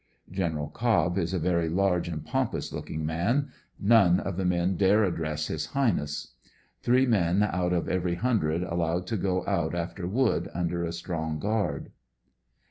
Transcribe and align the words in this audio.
Gen. 0.31 0.67
Cobb 0.73 1.15
is 1.19 1.31
a 1.31 1.37
very 1.37 1.69
large 1.69 2.07
and 2.07 2.25
pompous 2.25 2.73
looking 2.73 3.07
n.an. 3.07 3.49
None 3.79 4.19
of 4.19 4.35
the 4.35 4.45
men 4.45 4.75
dare 4.75 5.03
address 5.03 5.45
his 5.45 5.67
highness. 5.77 6.33
Three 6.81 7.05
men 7.05 7.43
out 7.43 7.71
of 7.71 7.87
every 7.87 8.15
hundred 8.15 8.63
allowed 8.63 9.05
to 9.05 9.17
go 9.17 9.45
out 9.45 9.75
after 9.75 10.07
wood 10.07 10.49
under 10.55 10.83
a 10.83 10.91
strong 10.91 11.37
guard. 11.37 11.91